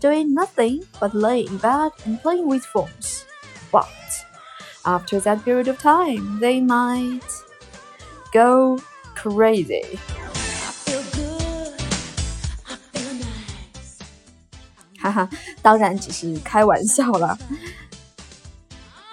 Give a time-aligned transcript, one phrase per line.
[0.00, 3.24] doing nothing but laying in bed and playing with phones.
[3.72, 3.88] But
[4.83, 7.21] after that period of time, they might
[8.31, 8.79] go
[9.15, 9.97] crazy.
[14.99, 15.29] 哈哈，
[15.61, 17.37] 当然只是开玩笑啦。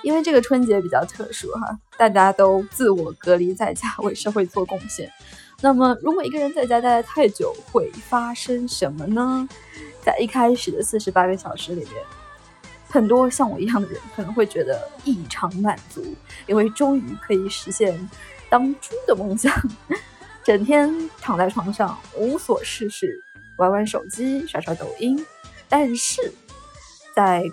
[0.02, 5.10] 因为这个春节比较特殊哈，大家都自我隔离在家，为社会做贡献。
[5.60, 9.48] 那么，如果一个人在家待得太久，会发生什么呢？
[10.02, 11.94] 在一开始的四十八个小时里面。
[12.88, 16.02] 很多像我一样的人可能会觉得异常满足，
[16.46, 18.08] 因为终于可以实现
[18.48, 19.52] 当猪的梦想，
[20.42, 23.22] 整天躺在床上无所事事，
[23.58, 25.22] 玩玩手机，刷刷抖音。
[25.68, 26.32] 但是，
[27.14, 27.44] 在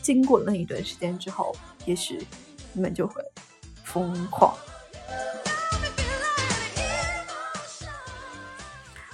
[0.00, 2.26] 经过那一段时间之后，也许
[2.72, 3.22] 你们就会
[3.84, 4.56] 疯狂。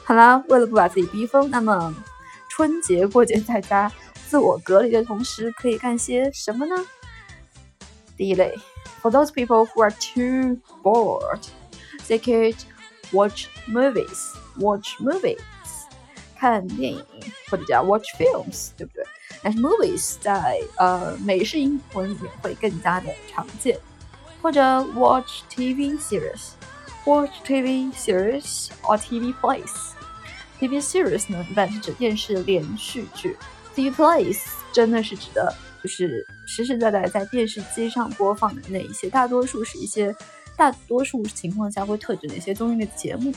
[0.05, 1.93] 好啦，为了不把自己逼疯，那么
[2.51, 3.91] 春节过节在家。
[4.30, 6.76] 自我隔离的同时，可以干些什么呢？
[8.16, 8.56] 第一类，
[9.02, 11.42] For those people who are too bored,
[12.08, 12.56] they could
[13.12, 14.34] watch movies.
[14.58, 15.40] Watch movies，
[16.38, 17.06] 看电影
[17.50, 19.06] 或者叫 watch films，对不对？
[19.42, 23.80] 但是 movies 在呃美式英文里面会更加的常见，
[24.42, 26.52] 或者 watch TV series,
[27.06, 29.94] watch TV series or TV plays.
[30.60, 33.36] TV series 呢，一般是指电视连续剧。
[33.77, 34.39] TV plays
[34.73, 40.17] 真的是指的，就是实实在在在电视机上播放的那一些，大多数是一些，
[40.57, 43.31] 大多数情况下会特指那些综艺类节目，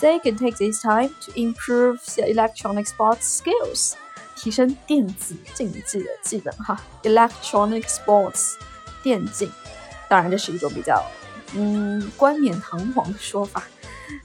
[0.00, 3.94] they can take this time to improve their electronic sports skills，
[4.34, 6.80] 提升电子竞技的技能哈。
[7.02, 8.54] Electronic sports，
[9.02, 9.50] 电竞，
[10.08, 11.04] 当然这是一种比较
[11.54, 13.64] 嗯冠冕堂皇的说法，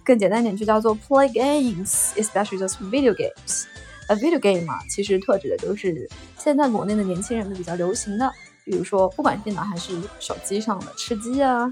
[0.06, 3.66] 更简单点就叫做 play games，especially those video games。
[4.08, 8.32] A video game 嘛，其实特指的就是现在国内的年轻人们比较流行的，
[8.66, 11.72] 比如说不管电脑还是手机上的吃鸡啊、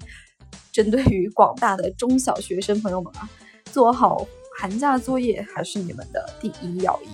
[0.72, 3.30] 针对于广大的中小学生朋友们啊，
[3.72, 4.26] 做好
[4.58, 7.08] 寒假作业还是你们的第一要义。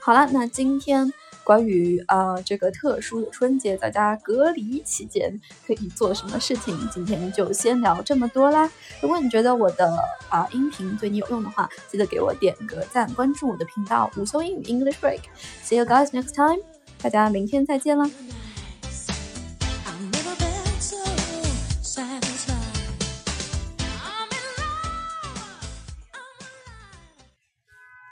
[0.00, 1.12] 好了，那今天
[1.42, 8.70] 关于呃这个特殊的春节，在家隔离期间可以做什么事情，今天就先聊这么多啦。
[9.00, 9.98] 如果你觉得我的
[10.28, 15.22] 啊音频对你有用的话，记得给我点个赞，关注我的频道午休英语 English Break。
[15.64, 16.75] See you guys next time.
[17.02, 18.10] 大家明天再见了。